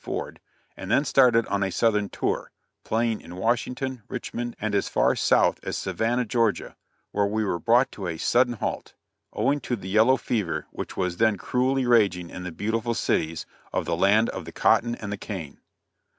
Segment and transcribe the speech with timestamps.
[0.03, 0.39] Ford,
[0.75, 2.51] and then started on a southern tour,
[2.83, 6.75] playing in Washington, Richmond and as far south as Savannah, Georgia,
[7.11, 8.95] where we were brought to a sudden halt,
[9.31, 13.85] owing to the yellow fever which was then cruelly raging in the beautiful cities of
[13.85, 15.63] the "Land of the cotton and the cane." [Illustration: ONE OF THE TROUPE.